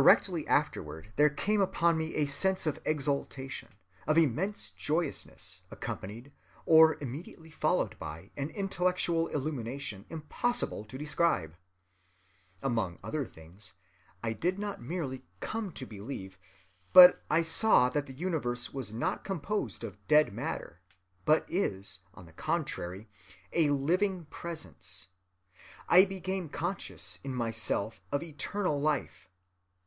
[0.00, 3.74] Directly afterward there came upon me a sense of exultation,
[4.06, 6.32] of immense joyousness accompanied
[6.64, 11.58] or immediately followed by an intellectual illumination impossible to describe.
[12.62, 13.74] Among other things,
[14.22, 16.38] I did not merely come to believe,
[16.94, 20.80] but I saw that the universe is not composed of dead matter,
[21.26, 23.10] but is, on the contrary,
[23.52, 25.08] a living Presence;
[25.86, 29.28] I became conscious in myself of eternal life.